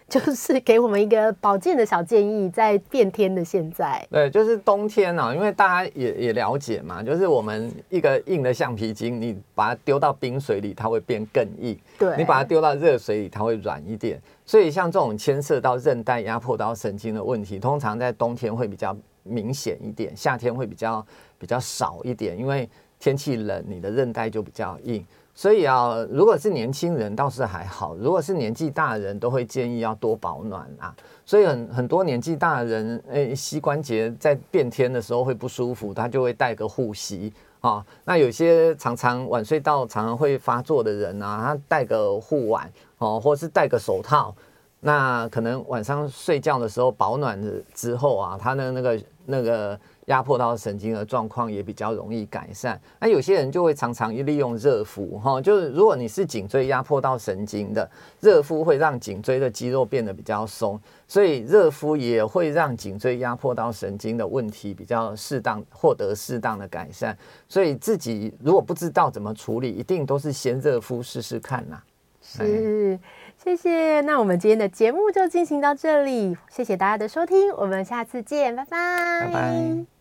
[0.08, 14.22] 就是给我们一个保健的小建议，在变天的现在，对，就是冬天啊，因为大家也也了解嘛，就是我们一个硬的橡皮筋，你把它丢到冰水里，它会变更硬；对，你把它丢到热水里，它会软一点。
[14.46, 21.06] 所以像这种牵涉到韧带压迫到神经的问题，通常在冬天会比较明显一点，夏天会比较
[21.40, 22.70] 比较少一点，因为。
[22.98, 25.06] 天气冷，你的韧带就比较硬。
[25.38, 30.96] 所以啊，如果是年轻人倒是还好，如果是年纪大的人，都会建议要多保暖啊。
[31.26, 37.86] 所以很很多年纪大的人，诶，膝关节在变天的时候会不舒服，他就会带个护膝啊。
[38.06, 44.34] 那有些常常晚睡到常常会发作的人啊，他带个护腕哦，或是戴个手套，
[44.80, 49.78] 那可能晚上睡觉的时候保暖了之后啊，他的那个那个。
[50.06, 52.80] 压迫到神经的状况也比较容易改善。
[53.00, 57.90] 那有些人就会常常利用热敷，哈，就是如果你是颈椎压迫到神经的，
[58.20, 67.18] 热敷会让颈椎的肌肉变得比较松，所以热敷也会让颈椎压迫到神经的问题比较适当获得适当的改善。
[67.48, 71.82] 所以自己如果不知道怎么处理，一定都是先热敷试试看呐。
[72.28, 73.00] 是，
[73.38, 74.02] 谢谢。
[74.02, 79.28] 那我们今天的节目就进行到这里，谢谢大家的收听，我们下次见，拜拜。
[79.28, 79.95] 拜拜。